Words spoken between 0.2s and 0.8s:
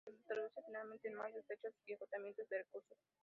traduce